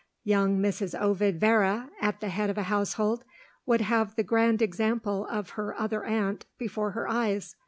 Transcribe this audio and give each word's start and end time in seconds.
Young 0.23 0.57
Mrs. 0.59 0.99
Ovid 0.99 1.39
Vere, 1.39 1.87
at 2.01 2.21
the 2.21 2.29
head 2.29 2.49
of 2.49 2.57
a 2.57 2.63
household, 2.63 3.23
would 3.67 3.81
have 3.81 4.15
the 4.15 4.23
grand 4.23 4.59
example 4.59 5.27
of 5.29 5.51
her 5.51 5.79
other 5.79 6.03
aunt 6.05 6.47
before 6.57 6.93
her 6.93 7.07
eyes. 7.07 7.55